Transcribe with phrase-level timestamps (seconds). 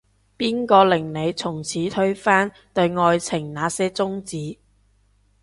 [0.35, 4.57] 邊個令你從此推翻，對愛情那些宗旨